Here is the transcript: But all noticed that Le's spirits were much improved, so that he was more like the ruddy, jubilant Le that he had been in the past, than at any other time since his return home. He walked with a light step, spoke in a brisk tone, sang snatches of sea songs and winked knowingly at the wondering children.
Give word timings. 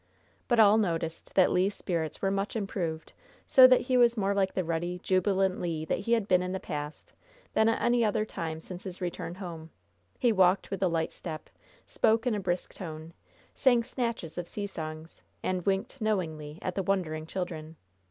But 0.47 0.59
all 0.59 0.79
noticed 0.79 1.35
that 1.35 1.51
Le's 1.51 1.75
spirits 1.75 2.23
were 2.23 2.31
much 2.31 2.55
improved, 2.55 3.13
so 3.45 3.67
that 3.67 3.81
he 3.81 3.97
was 3.97 4.17
more 4.17 4.33
like 4.33 4.51
the 4.55 4.63
ruddy, 4.63 4.97
jubilant 5.03 5.61
Le 5.61 5.85
that 5.85 5.99
he 5.99 6.13
had 6.13 6.27
been 6.27 6.41
in 6.41 6.51
the 6.53 6.59
past, 6.59 7.13
than 7.53 7.69
at 7.69 7.79
any 7.79 8.03
other 8.03 8.25
time 8.25 8.59
since 8.59 8.81
his 8.81 8.99
return 8.99 9.35
home. 9.35 9.69
He 10.17 10.31
walked 10.31 10.71
with 10.71 10.81
a 10.81 10.87
light 10.87 11.11
step, 11.13 11.51
spoke 11.85 12.25
in 12.25 12.33
a 12.33 12.39
brisk 12.39 12.73
tone, 12.73 13.13
sang 13.53 13.83
snatches 13.83 14.39
of 14.39 14.47
sea 14.47 14.65
songs 14.65 15.21
and 15.43 15.67
winked 15.67 16.01
knowingly 16.01 16.57
at 16.63 16.73
the 16.73 16.81
wondering 16.81 17.27
children. 17.27 17.75